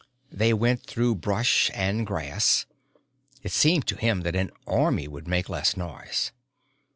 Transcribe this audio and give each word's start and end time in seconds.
They 0.31 0.51
went 0.51 0.81
through 0.81 1.13
brush 1.17 1.69
and 1.75 2.07
grass. 2.07 2.65
It 3.43 3.51
seemed 3.51 3.85
to 3.85 3.97
him 3.97 4.21
that 4.21 4.35
an 4.35 4.49
army 4.65 5.07
would 5.07 5.27
make 5.27 5.47
less 5.47 5.77
noise. 5.77 6.31